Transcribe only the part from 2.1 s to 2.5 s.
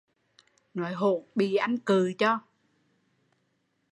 cho